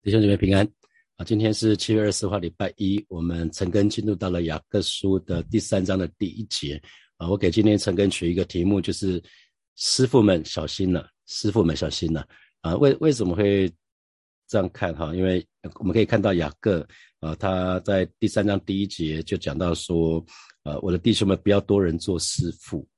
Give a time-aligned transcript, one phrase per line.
[0.00, 0.64] 弟兄姐妹平安
[1.16, 1.24] 啊！
[1.24, 3.04] 今天是七月二十号，礼拜一。
[3.08, 6.80] 我们陈根进入到了雅各书的第三章的第一节
[7.16, 7.28] 啊。
[7.28, 9.20] 我给今天陈根取一个题目，就是
[9.74, 12.24] “师傅们小心了，师傅们小心了”
[12.62, 12.76] 啊。
[12.76, 13.68] 为为什么会
[14.46, 15.12] 这样看哈？
[15.16, 15.44] 因为
[15.80, 16.86] 我们可以看到雅各
[17.18, 20.24] 啊，他在第三章第一节就讲到说，
[20.62, 22.88] 呃，我的弟兄们不要多人做师傅。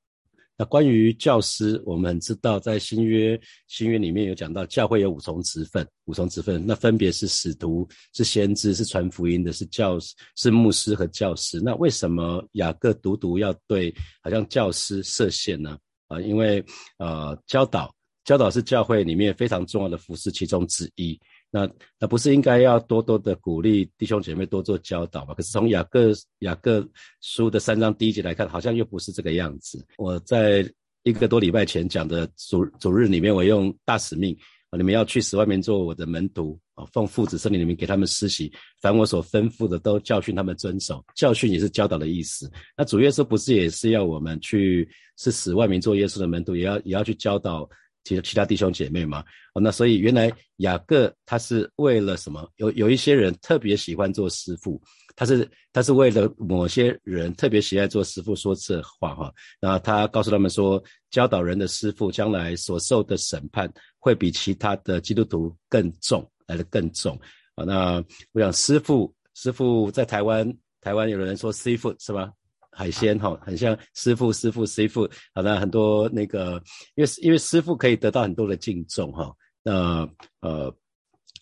[0.61, 11.59] 那关于教师，我们知道在新约新约里面有讲到，教会有五重职分，五重职分，那分别是使徒、是先知、是传福音的、是教师是牧师和教师。
[11.59, 13.91] 那为什么雅各独独要对
[14.21, 15.75] 好像教师设限呢？
[16.09, 16.63] 啊，因为
[16.99, 17.91] 呃，教导
[18.23, 21.19] 教导是教会里面非常重要的服饰其中之一。
[21.53, 21.69] 那
[21.99, 25.33] 那不是应该要多多的鼓励弟兄姐妹多做教导吗？
[25.33, 26.87] 可是从雅各雅各
[27.19, 29.85] 书的三章第一节来看，好像又不是这个样子。
[29.97, 30.65] 我在
[31.03, 34.33] 一个多礼拜前讲的主主日里面，我用大使命
[34.69, 41.03] 啊，你们要去使外面做我的门徒啊，奉父子圣灵里面给他们施洗，凡我所吩咐的都教训他们遵守。
[41.15, 42.49] 教训也是教导的意思。
[42.77, 44.87] 那主耶稣不是也是要我们去
[45.17, 47.69] 是使外面做耶稣的门徒，也要也要去教导。
[48.03, 52.49] 其其他弟兄姐妹嘛，哦，那所以原来雅各他是为了什么？
[52.57, 54.81] 有有一些人特别喜欢做师傅，
[55.15, 59.31] 他是他是为了某些人特别喜爱做师傅说这话哈。
[59.59, 67.19] 然后他告诉他们说，教导人的师傅将来所受的审判会比其他的基督徒更重，来的更重
[67.55, 67.63] 啊。
[67.63, 70.51] 那我想师傅师傅在台湾
[70.81, 72.31] 台湾有人说师傅是吧？
[72.71, 76.61] 海鲜哈，很像师傅师傅师傅，好的很多那个，
[76.95, 80.07] 因为因为师傅可以得到很多的敬重哈，那
[80.39, 80.73] 呃，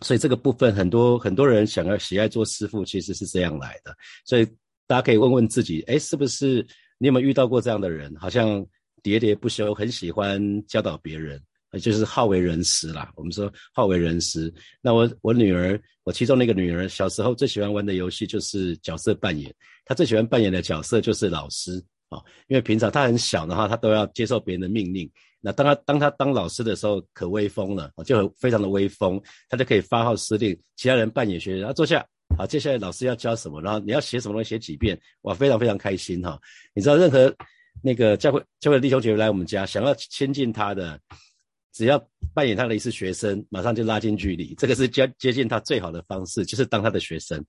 [0.01, 3.95] 所以这个部分很多很多人想要喜爱做师傅，其实是这样来的。
[4.25, 4.45] 所以
[4.87, 6.65] 大家可以问问自己，哎，是不是
[6.97, 8.13] 你有没有遇到过这样的人？
[8.15, 8.59] 好像
[9.03, 11.41] 喋喋不休，很喜欢教导别人。
[11.77, 13.11] 就是好为人师啦。
[13.15, 14.51] 我们说好为人师。
[14.81, 19.53] 那我我女儿，我其中那个女儿，小时候最喜欢玩的游戏就是角色扮演。
[19.85, 25.09] 她最喜欢扮演的角色就是老师啊，因为平常她很小的话，她都要接受别人的命令。
[25.41, 32.05] 那当她当她当老师的时候，可威风了，就很非常的威风，她就可以发号施令，其他人扮演学生，然后坐下，
[32.37, 36.39] 好，接下来老师要教什么，然后你要写什么东西，写几遍，哇，非常非常开心哈。
[36.73, 37.33] 你知道任何
[37.81, 40.99] 那个教会教会弟兄姐妹来我们家，想要亲近他的。
[41.79, 41.97] 只要
[42.33, 44.53] 扮演他的一次学生，马上就拉近距离。
[44.55, 47.41] 这个是接接近他最好的方式，就是当他的学生。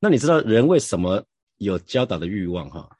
[0.00, 1.24] 那你知道人为什么
[1.58, 2.68] 有教导的欲望？
[2.68, 2.90] 哈，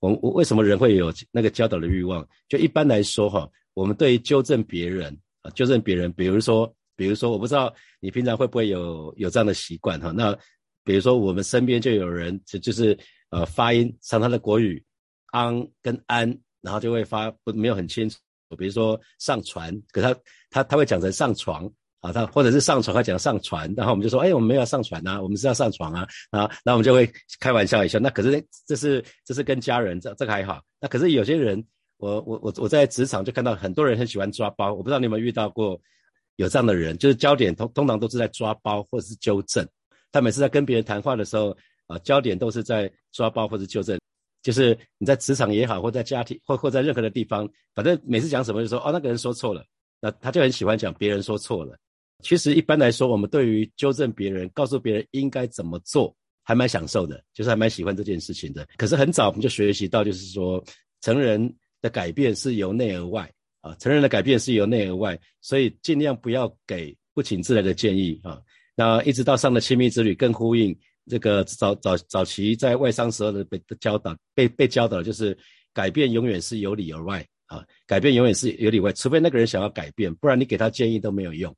[0.00, 2.28] 我我为什么人会有那个教导的欲望？
[2.46, 9.98] 就一般来说，哈，我们对于纠正别人啊，纠正别人，比如说，比如说，我不知道你平常会不会有有这样的习惯？
[9.98, 10.38] 哈，那
[10.84, 12.94] 比如说我们身边就有人，就就是
[13.30, 14.84] 呃发音，像他的国语
[15.28, 18.18] 安跟安，然后就会发不没有很清楚。
[18.56, 20.14] 比如说上船，可他
[20.50, 21.70] 他他会讲成上床
[22.00, 27.10] 啊，他或者是上床，他讲上船，然后我们就说，哎，我们没有要上船啊，我们是要上床啊啊，那我们就会
[27.40, 27.98] 开玩笑一下。
[27.98, 31.62] 那可是这是这是跟家人这这个还好，那可是有些人，
[31.96, 35.80] 我我我我在职场就看到很多人很喜欢抓包，我不知道你有没有遇到过
[36.36, 39.66] 有这样的人，就是焦点通通常都是在抓包或者是纠正，
[40.12, 41.56] 他每次在跟别人谈话的时候
[41.88, 43.98] 啊，焦点都是在抓包或者纠正。
[44.48, 49.62] 就是你在职场也好，或在家庭，或或在任何的地方，反正每次讲什么就说哦，那个人说错了，
[50.00, 51.76] 那他就很喜欢讲别人说错了。
[52.22, 58.66] 其实一般来说，我们对于纠正别人、告诉别人应该怎么做，还蛮享受的，就是还蛮喜欢这件事情的。
[58.78, 60.64] 可是很早我们就学习到，就是说
[61.02, 63.30] 成人的改变是由内而外
[63.60, 68.40] 啊，成人的改变是由内而外，所以尽量不要给不请自来的建议啊。
[68.74, 70.74] 那一直到上了亲密之旅，更呼应。
[71.08, 75.36] 这个早早早期在外商时候的被教导，被被教导就是
[75.72, 81.54] 改变永远是由里而外啊，改变永远是由里外，除非那个人想要改变，不然你给他建议都没有用。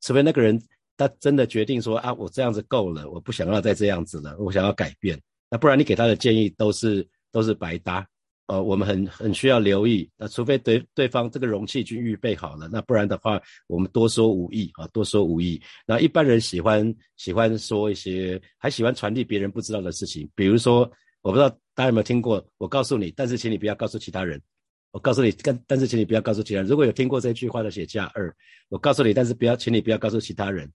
[0.00, 0.60] 除非那个人
[0.96, 5.20] 他真的决定说啊，我这样子够了，我不想要再这样子了，我想要改变，
[5.50, 8.06] 那不然你给他的建议都是都是白搭。
[8.46, 15.60] 呃，我们很很需要留意，那除非对对方这个容器已经预备好了，那不然的话，我们多说无益啊，多说无益。
[15.86, 20.90] 那一般人喜欢喜欢说一些，还喜欢传递别人不知道的事情，比如说，
[21.22, 24.40] 我不知道大家有没有听过，我告诉你，但是请你不要告诉其他人。
[24.92, 26.68] 我告诉你，但但是请你不要告诉其他人。
[26.68, 28.34] 如果有听过这句话的，写加二。
[28.70, 30.70] 我告诉你，但是不要，请你不要告诉其他人。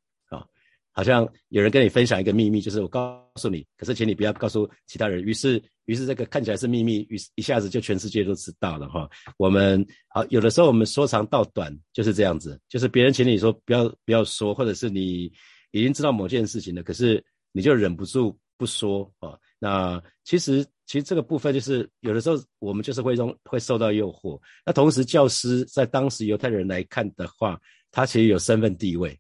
[0.93, 5.23] 好像有人跟你分享一个秘密，就是我告诉你，可是请你不要告诉其他人。
[5.23, 9.09] 于是，于是这个看起来是秘密，于是一下子就全世界都知道了哈。
[9.38, 15.31] 我们好，有的时候我们说长道短就是这样子，就是别人请你说不要不要说，或者是你
[15.71, 19.38] 已经知道某件事情了，可是你就忍不住不说啊。
[19.59, 24.38] 那其实其实这个部分就是有的时候我们就是会中会受到诱惑。
[24.65, 27.57] 那同时，教师在当时犹太人来看的话，
[27.91, 29.17] 他其实有身份地位。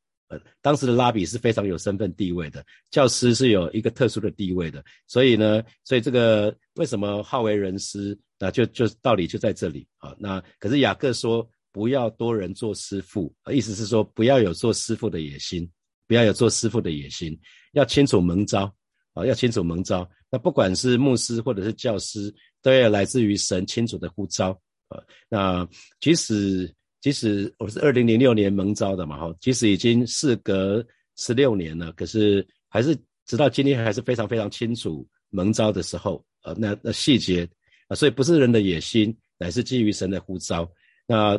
[0.61, 8.17] 当时的拉比是非常有身份地位的，教师是有一个特殊的地位的，所以呢，所以这个为什么好为人师？
[8.39, 10.15] 那就就道理就在这里啊。
[10.17, 15.69] 那可是雅各说不要多人做师傅，意思是说不要有做师傅的野心，
[16.07, 17.39] 不要有做师傅的野心，
[17.73, 18.73] 要清楚蒙召
[19.13, 20.09] 啊，要清楚蒙召。
[20.29, 24.51] 那不管是牧师或者是教师，都要来自于神清楚的呼召
[24.87, 25.01] 啊。
[25.29, 25.67] 那
[25.99, 26.73] 即使。
[27.01, 30.85] 即使我是二零零六年蒙召的嘛，哈，即使已经事隔
[31.17, 32.95] 十六年了，可是还是
[33.25, 37.49] 直到今天还是非常非常清楚蒙召的时候，呃，那那细节
[37.87, 40.71] 啊，所以不是人的野心，乃是基于神的呼召。
[41.07, 41.35] 那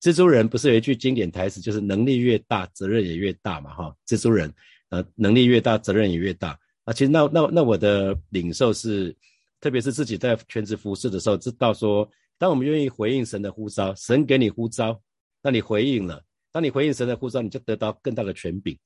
[0.00, 4.50] 蜘蛛人不是有一句经典台词，就是能力越大，责任也越大嘛，哈，蜘蛛人，
[4.88, 6.58] 呃，能力越大，责任也越大。
[6.84, 9.14] 啊，其实那那那我的领受是，
[9.60, 12.08] 特别是自己在全职服侍的时候，知道说。
[12.42, 15.00] 当我们愿意回应神的呼召，神给你呼召，
[15.44, 16.24] 那你回应了。
[16.50, 18.76] 当你回应神的呼召，你就得到更大的权柄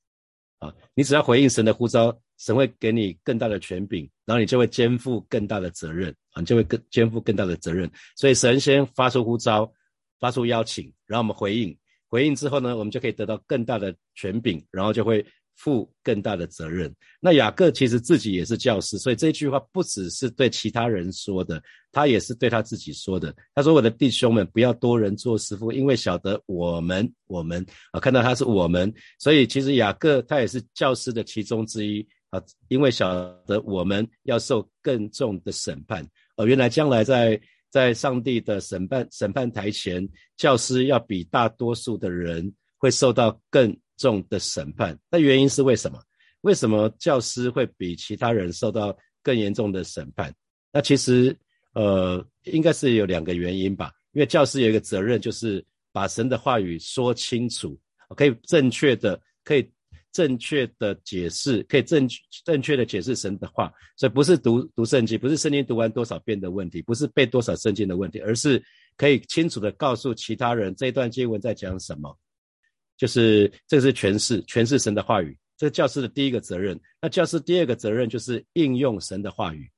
[0.59, 0.71] 啊！
[0.93, 6.39] 你只要回应神的呼召，神会给你更大的权柄，然后你就会肩负更大的责任啊！
[6.39, 7.89] 你就会更肩负更大的责任。
[8.15, 9.73] 所以神先发出呼召，
[10.19, 11.75] 发出邀请，然后我们回应，
[12.09, 15.25] 回应之后呢，我们就可以得到更大的权柄，然后就会。
[15.57, 16.93] 负更大的责任。
[17.19, 21.61] 那雅各其实自己也是教师，所以这句话不只是对其他人说的，
[21.91, 23.35] 他也是对他自己说的。
[23.55, 33.11] 他说：“我的弟兄们，不要多人做师傅，因为晓得我们，我们啊，看到他是我们，所以其实雅各他也是教师的其中之一啊，因为晓
[33.47, 36.07] 得我们要受更重的审判。
[36.35, 40.07] 呃，原来将来在在上帝的审判审判台前，
[40.37, 45.99] 教师要比大多数的人会受到更。”重的审判，那原因是为什么？
[46.41, 50.33] 为什么教师会比其他人受到更严重的审判？
[50.71, 51.35] 那其实，
[51.73, 53.91] 呃，应该是有两个原因吧。
[54.13, 57.77] 因为教师有一个责任，就是把神的话语说清楚，
[58.15, 59.69] 可以正确的、可以
[60.11, 62.07] 正确的解释，可以正
[62.45, 63.71] 正确的解释神的话。
[63.95, 68.63] 所以不是读读圣经，不是圣经读完多少遍的问题，不是背多少圣经的问题，而是
[68.95, 72.17] 可以清楚的告诉其他人这一段经文在讲什么。
[72.97, 76.79] 就是这个是诠释诠释神的话语，这是教师的第一个责任。
[77.01, 79.69] 那教师第二个责任就是应用神的话语，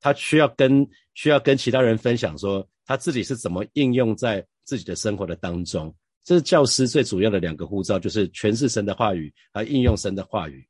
[0.00, 5.94] 他需要跟需要跟其他人分享说他自己是怎么应用在自己的生活的当中。
[6.22, 10.66] 这是教师最主要的两个护照，就是诠释神的话语和应用神的话语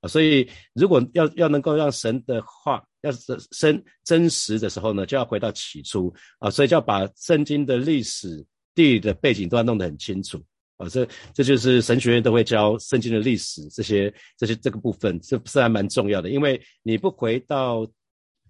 [0.00, 0.08] 啊。
[0.08, 10.40] 所以如果要要能够让神的话要真真真实的时候呢，就要回到起初啊，所以就要把圣经的历史地理的背景都要弄得很清楚。
[10.80, 16.30] 啊，这这就是神学院都会教圣经的历史，这些这些这个部分，这是还蛮重要的。
[16.30, 17.86] 因为你不回到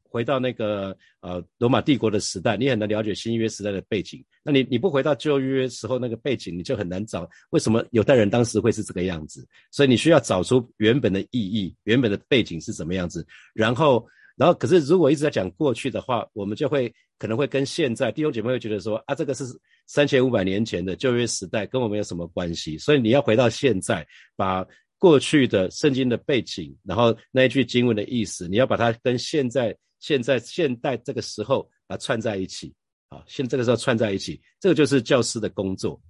[0.05, 4.25] 回到那个呃罗马帝国的时代，你很难了解新约时代的背景。
[4.45, 9.45] 那你你不回到旧约时候那个背景，你就很难找为什么犹太人当时会是这个样子。
[9.73, 13.27] 所以你需要找出原本的意义，原本的背景是什么样子。
[13.55, 14.07] 然后，
[14.37, 19.45] 然后可是如果一直在讲过去的话，我们就会可能会跟现在弟兄姐妹会觉得说啊，这个是。
[19.93, 22.79] 三千五百年前的旧约时代跟我们有什么关系？
[22.79, 24.07] 所以你要回到现在，
[24.37, 24.65] 把
[24.99, 32.73] 过去的圣经的背景，然后那一句经文的意思，你要把它跟现在、现在、现代这个时候把它串在一起。
[33.09, 36.01] 啊，现这个时候串在一起，这个就是教师的工作。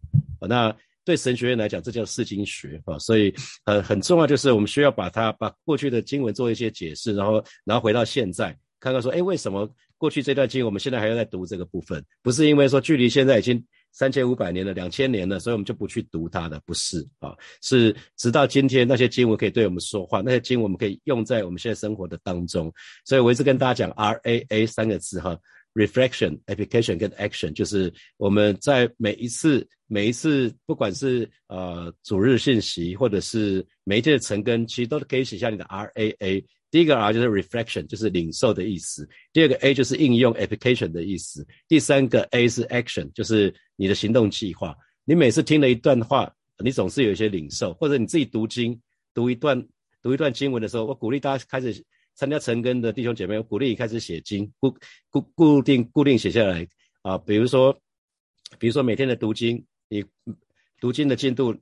[0.41, 2.79] 啊，那对神学院来讲，这叫释经学。
[2.85, 3.35] 啊，所以
[3.65, 9.67] 很很重要，就是我们需要把它把过去的经文做一些解释，然后然后回到现在，看看说，哎，为什么？
[10.01, 22.73] 过去这段经，我们现在还要再读这个部分，不是因为说距离现在已经三千五百年了、两千年了，所以我们就不去读它的，不是啊，是直到今天那些经文可以对我们说话，那些经文我们可以用在我们现在生活的当中。
[23.05, 25.39] 所以我一直跟大家讲 R A A 三个字哈
[25.75, 36.47] ，reflection、application 跟 action，就是我们在每一次、每一次，不管是呃主日信息或者是每一天的晨更，其实都可以写下你的 R A A。
[36.71, 44.77] 第一个 R 就是 reflection，就是领受的意思；第二个 A 就是应用 application 的意思；第三个 A 是 action，就是你的行动计划。
[45.05, 48.81] 你每次听了一段话，你总是有一些领受，或者你自己读经
[49.13, 49.67] 读一段
[50.01, 51.85] 读一段经文的时候，我鼓励大家开始
[52.15, 54.73] 参加成根的弟兄姐妹，我鼓励你开始写经，固
[55.09, 56.67] 固固定固定写下来
[57.03, 57.19] 啊。
[57.19, 57.77] 比如说，
[58.59, 60.05] 比如说每天的读经，你
[60.81, 61.53] 读经的进度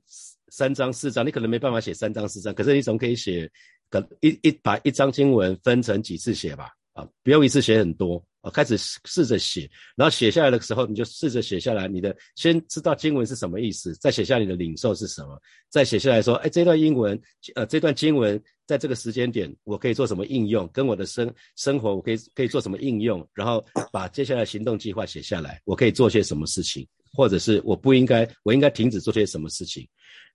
[0.51, 3.49] 三章四章，你可能没办法写三章四章，可是你总可以写。
[3.91, 17.19] 可一一把一张经文分成几次写吧，啊，不用一次写很多，啊，开始试着写，然后写下来的时候，你就试着写下来，你的先知道经文是什么意思，再写下你的领受是什么，再写下来说，哎，这段英文，
[17.55, 29.87] 呃，这段经文在这个时间点我可以做什么应用，跟我的生生活我可以可以做什么应用，然后把接下来行动计划写下来，我可以做些什么事情，或者是我不应该，我应该停止做些什么事情，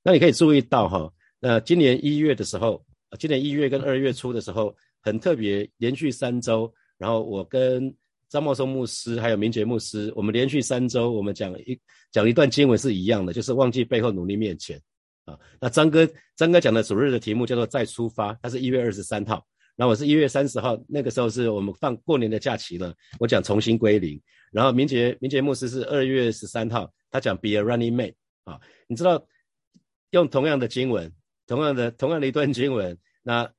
[0.02, 1.10] 那你可以注意到哈。
[1.40, 2.84] 那今年一月的时候，
[3.18, 7.94] 今年一月跟二月初的时候，很特别，连续三周，然后我跟
[8.28, 11.78] 张茂松牧师还有明杰牧师，我们连续三周，我们讲一
[12.10, 14.80] 讲一段经文是一样的，就是忘记背后努力面前
[15.24, 15.38] 啊。
[15.60, 24.20] 那张哥张哥讲的主日的题目叫做再出发，他是一月二十三号，然后我是一月三十号，那个时候是我们放过年的假期了，我讲重新归零。
[24.52, 28.14] 然后明杰明杰牧师是二月十三号，他讲 Be a Running Man
[28.44, 29.26] 啊，你知道
[30.10, 31.12] 用同样的经文。
[31.46, 33.52] 同样的，同样的一段经文，那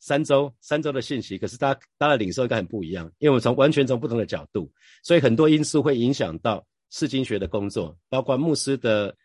[0.00, 4.70] 三周三周的信息，可是大家大家领受应该很不一样，因为我们从完全从不同的角度，
[5.02, 9.16] 所以很多因素会影响到释经学的工作，包括牧师的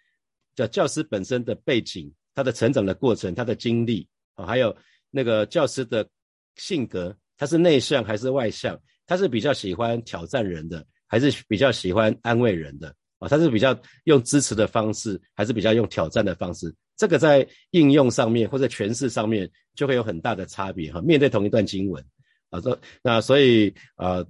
[0.55, 4.73] 叫教师本身的背景、他的成长的过程、他的经历啊，还有
[5.11, 6.07] 那个教师的
[6.57, 8.79] 性格，他是内向还是外向？
[9.05, 13.27] 他是比较喜欢挑战人的，还是比较喜欢安慰人的啊？
[13.29, 16.73] 他是比较用支持的方式，还是比较用挑战的方式？
[16.97, 20.99] 这个在应用上面或者诠释上面就会有很大的差别哈。
[21.01, 22.03] 面对同一段经文
[22.49, 24.25] 啊，说那所以啊，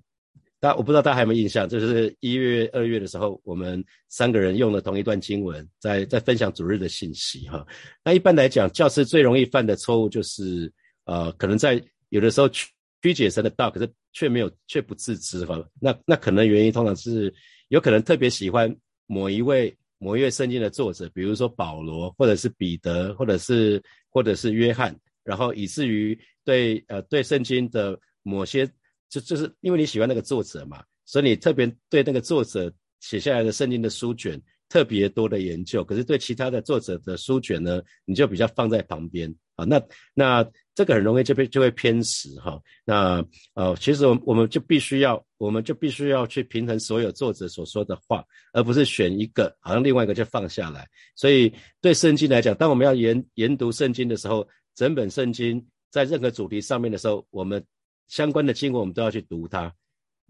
[0.60, 7.66] 大我不知道大家还有没有印象，就是一月、二月的时候，我们三个人用了同一段经文，在在分享主日的信息哈。
[8.04, 10.72] 那一般来讲，教师最容易犯的错误就是
[11.06, 12.70] 呃，可能在有的时候曲
[13.02, 15.64] 曲解神的道，可是却没有却不自知哈。
[15.80, 17.34] 那那可能原因通常是
[17.68, 19.76] 有可能特别喜欢某一位。
[20.00, 28.64] 某一位圣经的作者，比如说保罗，或者是彼得，或者是或者是约翰，然后以至于对呃对圣经的某些，
[29.10, 39.82] 就就是因为你喜欢那个作者嘛，所以你特别对那个作者写下来的圣经的书卷特别多的研究，可是对其他的作者的书卷呢，你就比较放在旁边啊，那
[40.14, 40.48] 那。
[40.78, 50.88] 这个很容易就被就会偏食哈，那呃，其实我我们就必须要，我们就必须要去平衡所有作者所说的话，而不是选一个，好像另外一个就放下来。
[51.16, 57.66] 所以对圣经来讲，当我们要研研读圣经的时候，整本圣经在任何主题上面的时候，我们
[58.08, 59.74] 相关的经文我们都要去读它。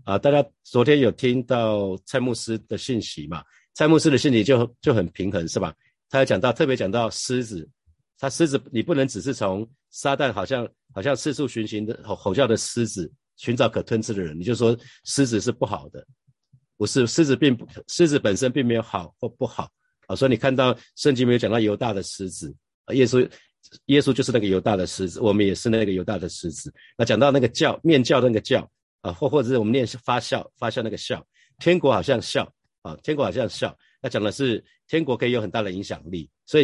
[0.05, 3.43] 啊，大家昨天有听到蔡牧师的信息嘛？
[3.77, 5.71] 蔡牧师的心里就就很平衡是吧？
[6.09, 7.69] 他有讲到特别讲到狮子。
[8.17, 16.03] 他狮子，你不能只是从撒旦好像好像四处巡行的吼吼叫的狮子，寻找可吞吃的人，你就说狮子是不好的，
[16.75, 19.69] 不是狮子并不狮子本身并没有好或不好
[20.07, 20.15] 啊。
[20.15, 22.51] 所以你看到圣经没有讲到犹大的狮子
[22.85, 23.29] 啊，耶稣
[23.85, 26.73] 耶稣就是那个犹大的狮子，我们也是那个犹大的狮子。
[26.97, 28.67] 那讲到那个叫面教那个教
[29.01, 31.23] 啊，或或者是我们念发笑发笑那个笑，
[31.59, 36.63] 天国好像笑啊，天国好像笑，他讲的是天国可以有很大的影响力，所以。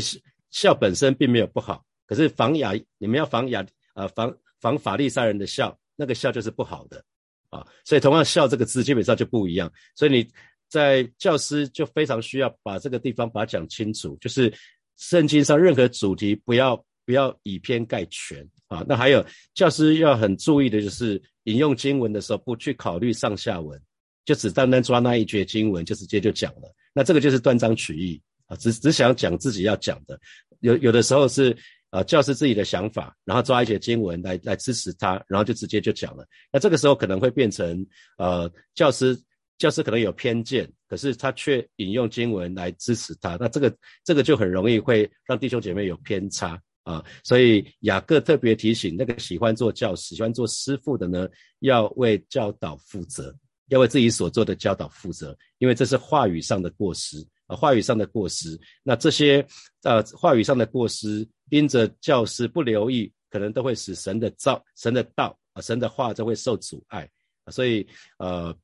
[0.53, 3.65] 笑本身并没有不好，可是防雅，你们要防雅，
[3.95, 7.03] 呃，防防法利赛人的笑，那个笑就是不好的，
[7.49, 10.27] 啊，所以同样笑这个字基本上就不一样，所以你
[10.69, 14.53] 在教师就非常需要把这个地方把它讲清楚，就是
[14.95, 23.81] 圣经上任何主题不要不要以偏概全啊，那还有教师要很注意的就是引用经文的时候不去考虑上下文，
[24.25, 28.21] 就只单单抓那一节经文就直接就讲了，那这个就是断章取义。
[28.47, 30.19] 啊，只只想讲自己要讲的，
[30.59, 31.55] 有有的时候是
[31.91, 36.27] 啊，教师自己的想法，然后抓一些经文来来支持他，然后就直接就讲了。
[36.51, 37.87] 那这个时候可能会变成
[38.17, 39.17] 呃，教师
[39.57, 47.01] 教师可能有偏见，可是他却引用经文来支持他，那这个这个就很容易会让弟兄姐妹有偏差啊。
[47.23, 53.33] 所以雅各特别提醒那个喜欢做教师、喜欢做师傅的呢，要为教导负责，
[53.67, 57.25] 要为自己所做的教导负责，因为这是话语上的过失。
[57.45, 59.45] 啊，话语上的过失，那这些
[59.81, 67.05] 呃话语上的过失，因着教师不留意，可能都会使神的造、神的道啊、神的话就会受阻碍。
[67.51, 67.85] 所以
[68.17, 68.55] 呃，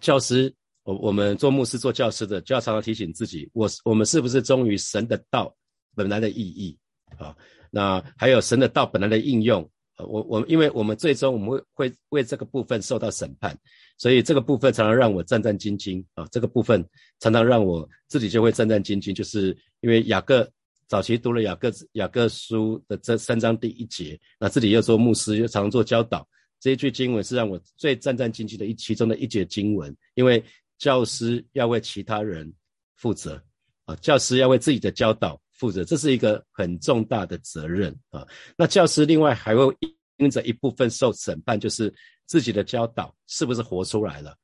[0.00, 5.52] 教师，我我们做牧师、做教师的，就要常常提醒自己，我我们是不是忠于神的道
[5.96, 6.78] 本来的意义
[7.18, 7.36] 啊？
[7.72, 9.68] 那还有神的道本来的应用。
[9.96, 13.56] 呃，我我因为我们最终我们会会为这个部分受到审判，
[13.96, 16.26] 所以这个部分常常让我战战兢兢啊。
[16.32, 16.84] 这个部分
[17.20, 20.50] 常常让我自己就会战战兢兢，就是因为雅各
[20.88, 26.26] 早期读了雅各雅各书的这三章第一节，那自己又做牧师又常做教导，
[26.58, 30.42] 这一句经文是让我最战战兢兢的一其中的一节经文，因为
[30.76, 32.52] 教师要为其他人
[32.96, 33.40] 负责
[33.84, 35.40] 啊，教师要为自己的教导。
[35.64, 38.26] 负责，这是一个很重大的责任啊。
[38.54, 39.74] 那教师另外还会
[40.18, 41.90] 因着一部分受审判，就是
[42.26, 44.36] 自己的教导是不是活出来了？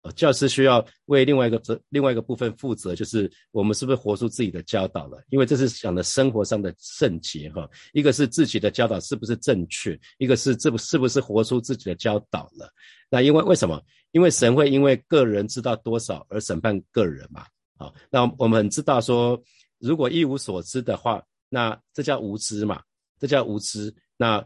[0.00, 5.22] 呃，教师需要为另外一个责，另外一个部分负责，就是我们是不是活出自己的教导了？
[5.28, 7.68] 因为这是讲的生活上的圣洁哈。
[7.92, 12.72] 一个是自己的教导是不是正确，一个是这不是不是活出自己的教导了？
[13.10, 13.78] 那因为为什么？
[14.12, 17.44] 因为神会因为个人知道多少而审判个人嘛。
[17.76, 19.40] 好，那我们知道说。
[19.82, 22.80] 如果一无所知的话，那这叫无知嘛？
[23.18, 23.92] 这叫无知。
[24.16, 24.44] 那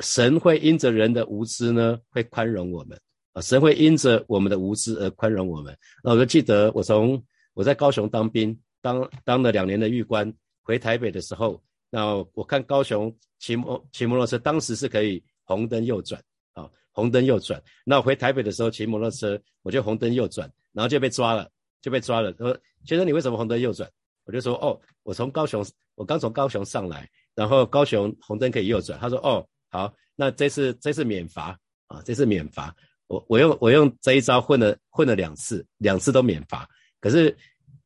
[0.00, 2.98] 神会因着人的无知呢，会宽容我们
[3.32, 3.42] 啊！
[3.42, 5.76] 神会因着我们的无知而宽容我们。
[6.02, 7.22] 那我就记得我从
[7.54, 11.60] 我在高雄当兵，当当了两年的狱官，回台北的时候，
[11.90, 16.22] 那我看高雄骑摩骑摩托车，当时是可以红灯右转
[16.54, 17.62] 啊，红灯右转。
[17.84, 21.50] 那我回台北的时候骑摩托车，我就红灯右转，然后就被抓了，
[21.82, 22.32] 就被抓了。
[22.32, 23.90] 他说先生，你为什么红灯右转？
[24.26, 25.64] 我就说哦，我从高雄，
[25.94, 28.98] 我刚从高雄上来，然后高雄红灯可以右转。
[29.00, 29.46] 他说哦。
[29.68, 32.74] 好，那这次这次免罚啊，这次免罚，
[33.08, 36.66] 我我用我用这一招混了混了两次，两次都免罚。
[37.00, 37.36] 可是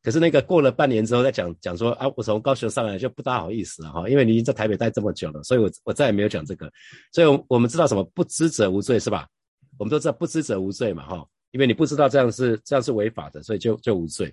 [0.03, 6.71] 可是那个过了半年之后再讲讲说啊，我从高雄上来就不大好意思了哈，因为你已经在台北待这么久了，所以我我再也没有讲这个。
[7.11, 9.27] 所以我们知道什么不知者无罪是吧？
[9.79, 14.31] 我们都知道不知者无罪嘛哈，因为你不知道这样是这样是违法的，所以就就无罪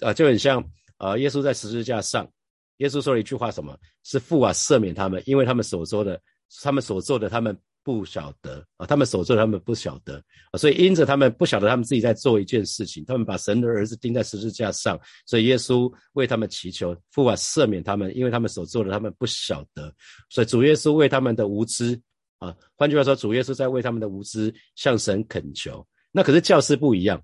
[0.00, 0.62] 啊，就很像
[0.98, 2.30] 啊，耶稣在十字架上，
[2.76, 6.20] 耶稣说了一句话，什么是父啊赦免他们，因为他们所说的。
[6.62, 8.86] 他们所做的，他们不晓得啊！
[8.86, 10.16] 他们所做的，他们不晓得
[10.50, 10.56] 啊！
[10.56, 19.94] 所以因着他们不晓得，他们自己在做一件事情，他们把神的儿子钉在十字架上，所以耶稣为他们祈求，父啊赦免他们，因为他们所做的，他们不晓得。
[20.30, 22.00] 所以主耶稣为他们的无知
[22.38, 25.86] 啊，换句话说，主耶稣在为他们的无知向神恳求。
[26.10, 27.22] 那可是教师不一样，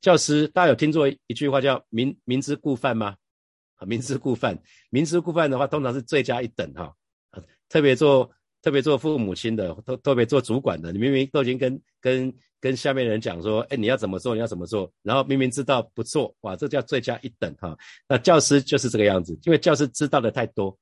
[0.00, 3.16] 教师大家有听过一句话叫“明明知故犯”吗？
[3.76, 4.58] 啊，明知故犯，
[4.90, 6.94] 明知故犯的话，通常是罪加一等哈，
[7.30, 8.30] 啊，特别做。
[8.60, 17.78] 特别做父母亲的，特特别做主管的，你明明都已经跟跟跟下面人讲说，哎，你要怎么做，你要怎么做，然后明明知道不做，哇，这叫罪加一等哈。
[18.08, 20.76] 那教师就是这个样子，因为教师知道的太多，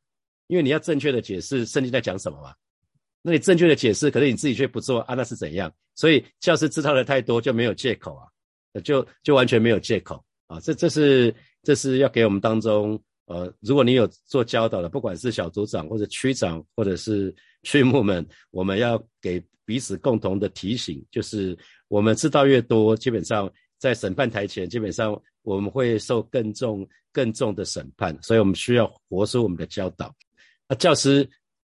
[0.46, 2.54] 因为你要正确的解释圣经在讲什么嘛，
[3.20, 5.70] 那你正确的解释，可是你自己却不做啊，那是怎样？
[5.94, 8.26] 所以教师知道的太多就没有借口啊，
[8.80, 10.58] 就就完全没有借口啊。
[10.60, 13.00] 这这是这是要给我们当中。
[13.26, 30.14] 呃，如果你有做教导的，不管是小组长或者区长或者是区牧们，我们要给彼此共同的提醒，就是我们知道越多，基本上在审判台前，基本上我们会受更重、更重的审判，所以我们需要活出我们的教导。
[30.68, 31.28] 那教师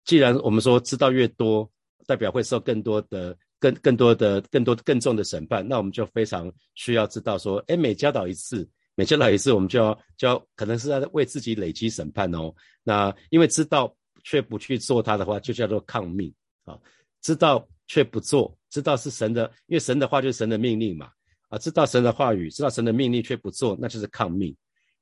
[0.07, 1.70] 既然我们说知道越多，
[2.07, 8.68] 代表会受更多的、更更多的、更多更重的审判，那我们就非常需要知道说，哎，每教导一次。
[8.94, 12.53] 每教导一次，我们就要就要可能是在为自己累积审判哦。
[12.83, 13.90] 那因为知道
[14.22, 16.31] 却不去做它的话，就叫做抗命
[16.64, 16.79] 啊。
[17.22, 21.09] 知道却不做，知道是神的，因为神的话就是神的命令嘛
[21.48, 21.57] 啊。
[21.57, 24.55] 知道神的话语，知道神的命令却不做，那就是抗命。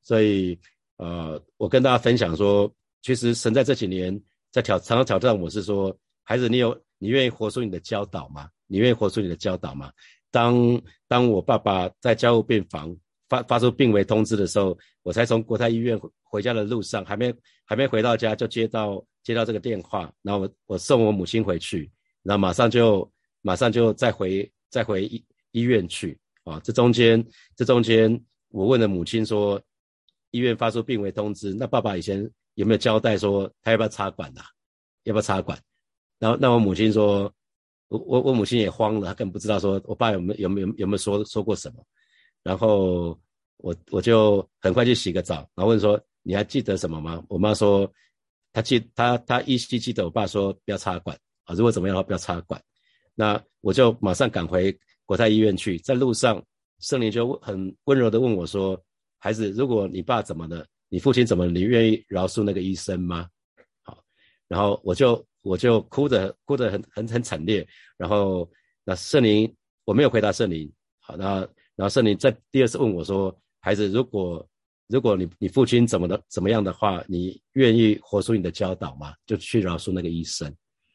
[0.03, 0.57] 所以
[0.99, 4.17] 呃，我跟大家分享说，其实神在这几年
[4.53, 5.93] 在挑常常挑战我是说，
[6.23, 8.49] 孩子，你有你愿意活出你的教导吗？
[8.69, 9.91] 你愿意活出你的教导吗？
[10.31, 12.97] 当当我爸爸在家务病房。
[13.31, 17.33] 发发出病危通知的时候，我才从国泰医院回回家的路上，还没
[17.65, 21.89] 还没回到家，就接到接到这个电话，然后我我送我母亲回去，
[22.25, 23.09] 然后马上就
[23.41, 26.59] 马上就再回再回医医院去啊。
[26.65, 29.63] 这中间这中间，我问了母亲说，
[30.33, 34.43] 医院发出病危通知，那爸爸以前有没有交代说他要不要插管呐？
[35.05, 35.57] 要不要插管？
[36.21, 37.33] 然后那我母亲说，
[37.89, 41.83] 我我我母亲也慌了，她根本不知道说我爸有没有有没有有没有说说过什么。
[42.45, 43.19] 然后
[43.57, 47.21] 我我就很快去洗个澡，然后问说你还记得什么吗？
[47.29, 47.91] 我妈说
[48.53, 52.63] 她记她她依稀记得我爸说不要插管啊，如果怎么样的话不要插管。
[53.15, 56.43] 那我就马上赶回国泰医院去，在路上
[56.79, 58.81] 圣灵就很温柔的问我说
[59.19, 63.29] ：“孩子，如果你爸怎么了，你父亲怎么，你愿意饶恕那个医生吗？”
[63.85, 64.03] 好，
[64.49, 68.51] 然后我就我就哭的哭得很很很惨烈，然后
[68.85, 69.53] 那圣灵
[69.85, 71.49] 我没有回答圣灵，好那。
[71.77, 74.47] 然后圣灵在第二次问我说：“孩子，如果
[74.89, 79.15] 如果你你父亲怎么的怎么样的话，你愿意活出你的教导吗？
[79.25, 80.55] 就去饶恕那个医生。”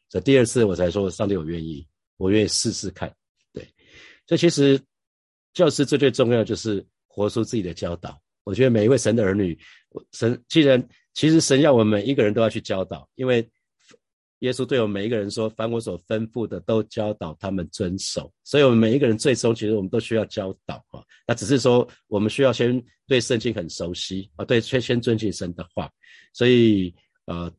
[0.09, 3.11] 所以第二次我才说：“上帝，我愿意，我愿意试试看。”
[3.51, 3.67] 对，
[4.27, 4.79] 所以其实
[5.55, 8.21] 教师最最重要就是活出自己的教导。
[8.43, 9.57] 我觉得每一位神的儿女，
[10.11, 13.49] 神既然其实神要我们每一个人都要去教导，因为。
[14.39, 21.01] 耶稣对我们每一个人说：“凡我所吩咐的，都教导他们遵守。”所以，我们每一个人最终，其实我们都需要教导啊。
[21.27, 25.89] 那只是说，我们需要先对圣经很熟悉啊，对，先先遵循神的话。
[26.33, 26.93] 所以，
[27.25, 27.51] 呃，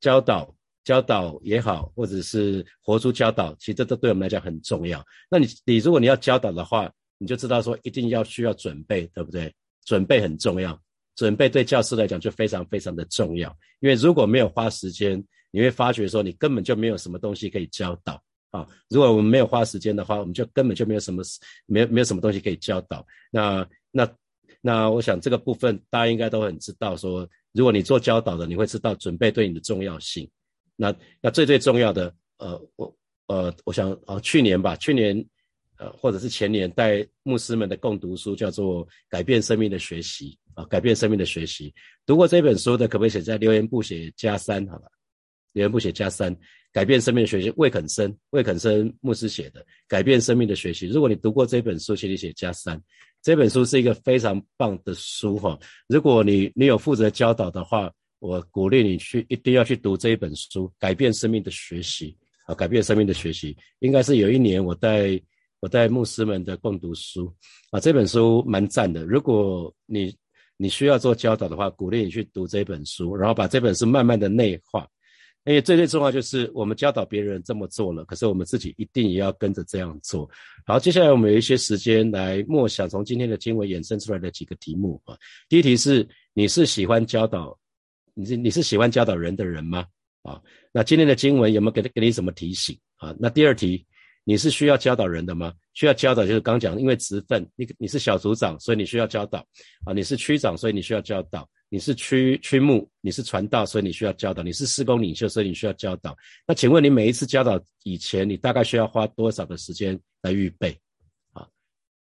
[0.00, 0.54] 教导、
[0.84, 5.04] 教导也好，或者是活出教导，其实这都对我们来讲很重要。
[5.30, 9.52] 那你，你如果你要教导的话，你就知道说，一定要需要准备，对不对？
[9.86, 10.78] 准备很重要，
[11.16, 13.54] 准备对教师来讲就非常非常的重要。
[13.80, 18.66] 因为如果没有花时间，你会发觉说，你根本就没有什么东西可以教导啊！
[18.88, 21.22] 如果我们没有花时间的话，我们就根本就没有什么，
[21.66, 23.06] 没没有什么东西可以教导。
[23.30, 24.08] 那那
[24.60, 30.28] 那，我想这个部分大家应该都很知道，说如果你做教导的，你会知道准备对你的重要性。
[30.76, 35.24] 那那最最重要的，呃，我呃，我想啊，去年吧，去年
[35.78, 41.72] 呃，或者是前年带牧师们的共读书叫做《改变生命的学习》啊，改变生命的学习。
[42.04, 44.66] 读过这本书的，可不可以写在留言簿写加三？
[44.68, 44.88] 好吧，
[45.52, 46.36] 留言簿写加三。
[46.72, 50.88] 改变生命的学习，魏肯生，魏肯生牧师写的《改变生命的学习》。
[50.92, 52.80] 如果你读过这本书，请你写加三。
[53.22, 55.58] 这本书是一个非常棒的书哈。
[55.88, 62.16] 如果你你有负责教导的话，我鼓励你去一定要去读这一本书《改变生命的学习》
[62.52, 65.20] 啊，《改变生命的学习》应该是有一年我带
[65.58, 67.34] 我带牧师们的共读书
[67.72, 69.04] 啊，这本书蛮赞的。
[69.04, 70.14] 如果你
[70.56, 74.86] 你需要做教导的话，鼓励你去读这本书，然后把这本书慢慢的内化。
[75.44, 80.28] 因为最最重要就是我们教导别人这么做了，可是我们自己一定也要跟着这样做。
[80.66, 85.16] 好，接下来我们有一些时间来默想从今天的经文衍生出来的几个题目啊。
[85.48, 87.58] 第一题是：你是喜欢教导，
[88.12, 89.86] 你是你是喜欢教导人的人吗？
[90.22, 90.38] 啊，
[90.72, 93.16] 那今天的经文有没有给给你什么提醒啊？
[93.18, 93.86] 那第二题，
[94.24, 95.54] 你是需要教导人的吗？
[95.72, 99.38] 需要教导就是刚讲，因为职分，你你是小组长，所以你需要教导
[99.86, 101.48] 啊；你是区长，所以你需要教导。
[101.72, 106.16] 你是区区牧，你是传道，所以你需要教导；你是施工领袖，所以你需要教导。
[106.44, 110.76] 那请问你每一次教导以前，你大概需要花多少的时间来预备？
[111.32, 111.46] 啊，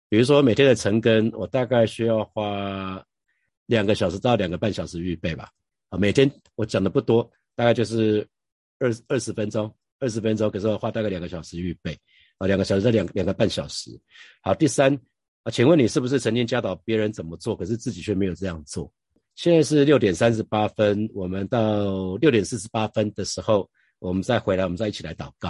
[0.08, 3.06] 比如说每天的晨更，我大概需要花
[3.65, 5.50] 两个小时到两个半小时预备吧。
[5.89, 8.26] 啊，每天我讲的不多，大概就是
[8.80, 9.69] 二二十分钟，
[10.00, 11.91] 二十分钟，可是我花大概两个小时预备。
[12.38, 13.91] 啊，两个小时到两两个半小时。
[14.41, 14.98] 好，第三
[15.43, 18.89] 啊，请问你是不是曾经教导别人怎么做，可是自己却没有这样做？
[19.39, 25.47] 现在是六点三十八分，我们到六点四十八分的时候，我们再回来，我们再一起来祷告。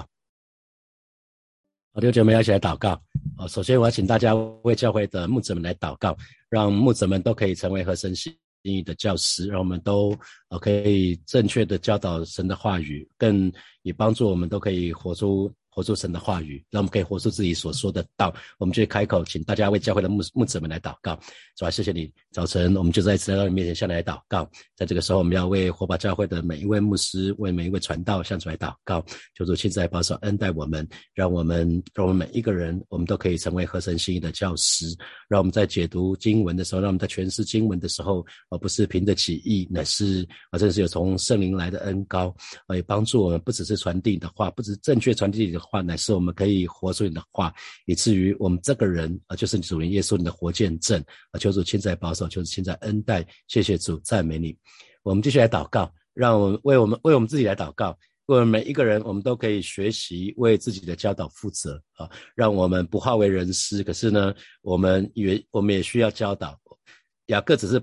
[1.92, 3.02] 好，六姐妹要一起来祷告。
[3.36, 6.16] 好，首先我要请大家为教会的牧者们来祷告，
[6.50, 10.16] 让牧者们都可以成为合神心意的教师，让我们都
[10.62, 15.52] 可以正确的教导神的话语，更也帮助我们都可以活出。
[15.72, 18.34] 活出神的话语，让我们可以活出自己所说的道。
[18.58, 21.18] 我们就开口，请大家为教会的牧牧者们来祷告。
[21.58, 24.50] 是吧，谢谢你，早晨我们就在来到你面前向你来祷告。
[24.76, 29.06] 在这个时候，我们要为火把教会的每一位牧师，为每一位传道向主来祷告。
[29.36, 34.86] 求主亲自来保守恩待我们，让我们让我们每一个人，我们都可以成为合神心意的教师。
[35.28, 42.36] 让我们在解读经文的时候，让我们在诠释经文的时候，而不是凭着起意，乃是啊，真是有从圣灵来的恩高，
[42.68, 45.60] 啊，也帮助我们不只是传递的话，不只正确传递的。
[45.70, 47.54] 话乃是我们可以活出你的话，
[47.86, 51.00] 以至于我们这个人啊，就是主耶稣你的活见证
[51.32, 54.58] 啊，求主亲在保守，求主亲在恩待，谢谢主，赞美你。
[55.04, 57.92] 我们继续来祷告，让我们为我们为我们自己来祷告，
[58.26, 63.84] 为我们每一个人，我们都可以学习为自己的教导负责啊，让我们不化为人师。
[63.84, 66.60] 可是呢，我们也我们也需要教导，
[67.28, 67.80] 雅各只是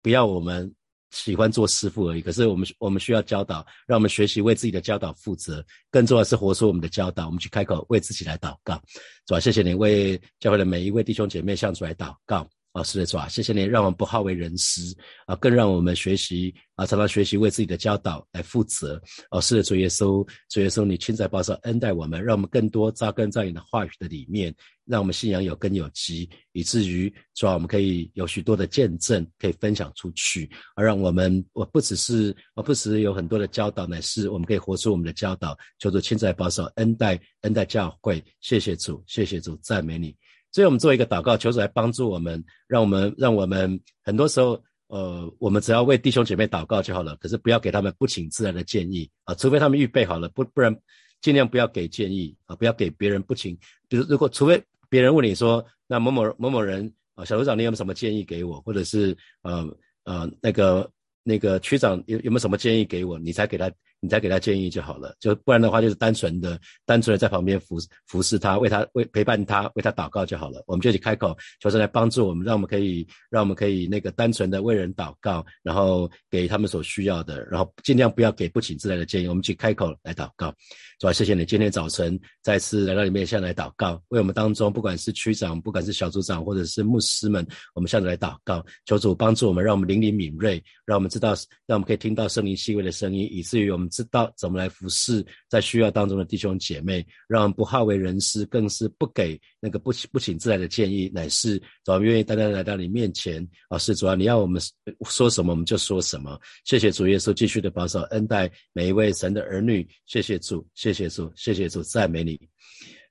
[0.00, 0.72] 不要我们。
[1.10, 5.64] 喜欢做师傅而已，可是我们我们需要教导，让我们学习为自己的教导负责。
[5.90, 8.80] 更重要是活出我们的教导，我们去开口为自己来祷告。
[9.26, 12.46] 主啊，谢谢你为教会的每一位弟兄姐妹向主来祷告。
[12.76, 19.00] 啊，是的，主啊，谢谢你让我们不好为人师啊，更让我们学习啊，常常学习为自己的教导来负责。
[19.30, 38.22] 哦，是的，主耶稣，主耶稣，你亲在保守恩待我们，让我们更多扎根在你的话语的里面，让我们信仰有根有基，以至于主啊，我们可以有许多的见证可以分享出去，而让我们我不只是我不只是有很多的教导，乃是我们可以活出我们的教导，求主亲在保守恩待恩待教会。
[38.42, 40.14] 谢谢主，谢谢主，赞美你。
[40.56, 47.14] 所以我们做一个祷告，求主来帮助我们，让我们让我们很多时候，呃，我们只要为弟兄姐妹祷告就好了。
[47.16, 50.74] 可是不要给他们不请自来的建议啊，除非他们预备好了，不不然
[51.20, 53.54] 尽量不要给建议啊，不要给别人不请。
[53.86, 59.68] 比如如果除非别人问你说，那某某某某人啊，小组长你有没有什么建议给我，或者是呃
[60.04, 60.90] 呃那个
[61.22, 63.70] 那个区长有有没有什么建议给我，你才给他。
[64.06, 70.62] 你再给他建议就好了，就不然的话就是单纯的、单纯的在旁边服服侍他，为他为陪伴他，为他祷告就好了。
[70.68, 79.26] 我们就去开口求神来帮助我们，让我们可以让我们可以那个单纯的为人祷告，然后给他们所需要的，然后尽量不要给不请自来的建议。
[79.26, 80.54] 我们去开口来祷告，
[81.00, 91.34] 主啊，谢谢你今天早晨再次来到里面向来祷告，为我们当中不管是区长、不管是小组长或者是牧师们，我们向来祷告，求主帮助我们，让我们灵灵敏锐，让我们知道，
[91.66, 93.88] 让我们可以听到圣灵细微的声音，以至于我们。
[93.96, 103.78] 知道怎么来服侍在需要当中的弟兄姐妹，让不好为人师，更是不给那个不不请自来的建议，乃是主要愿意单单来到你面前啊！
[103.78, 104.60] 是主要你要我们
[105.08, 106.38] 说什么，我们就说什么。
[106.64, 109.88] 谢谢主耶稣继续的保守恩待每一位神的儿女。
[110.04, 112.38] 谢谢主，谢谢主，谢谢主，赞美你。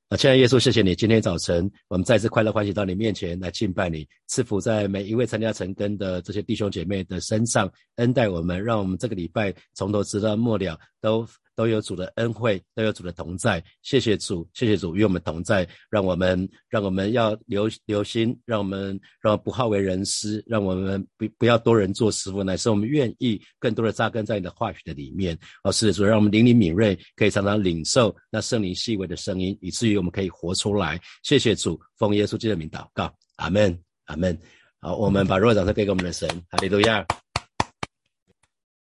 [0.10, 11.28] 啊，亲爱的耶稣，谢谢你，今天早晨我们再次快乐欢喜到你面前来敬拜你，赐福在每一位参加成根的这些弟兄姐妹的身上，恩待我们，让我们这个礼拜从头直到末了都。
[11.56, 13.64] 都有主的恩惠，都有主的同在。
[13.82, 25.38] 谢谢主，谢谢主与我们同在，让我们让我们要留留心，让我们让不好为人师，让我们不不要多人做师傅，乃是我们愿意更多的扎根在你的话语的里面。
[25.64, 31.00] 哦，是的主，让我们灵灵敏锐，可以常常领受那圣灵细微的声音，以至于我们可以活出来。
[31.24, 34.38] 谢谢主，奉耶稣基督的名祷告，阿门，阿门。
[34.82, 37.06] 好，我们把热掌声给给我们的神，哈利路亚。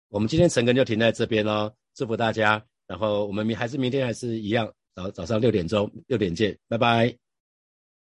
[0.09, 1.71] 我们今天成根就停在这边喽。
[1.95, 7.22] 祝福大家，然后我们明还是明天还是一样，早早上六点钟六点见，拜拜。